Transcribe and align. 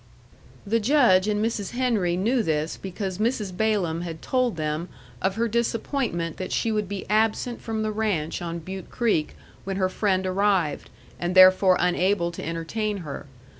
The 0.65 0.79
Judge 0.79 1.27
and 1.27 1.45
Mrs. 1.45 1.73
Henry 1.73 2.17
knew 2.17 2.41
this 2.41 2.75
because 2.75 3.19
Mrs. 3.19 3.55
Balaam 3.55 4.01
had 4.01 4.19
told 4.23 4.57
them 4.57 4.89
of 5.21 5.35
her 5.35 5.47
disappointment 5.47 6.37
that 6.37 6.51
she 6.51 6.71
would 6.71 6.89
be 6.89 7.07
absent 7.07 7.61
from 7.61 7.83
the 7.83 7.91
ranch 7.91 8.41
on 8.41 8.57
Butte 8.57 8.89
Creek 8.89 9.35
when 9.63 9.75
her 9.77 9.89
friend 9.89 10.25
arrived, 10.25 10.89
and 11.19 11.35
therefore 11.35 11.77
unable 11.79 12.31
to 12.31 12.43
entertain 12.43 12.97
her. 13.05 13.27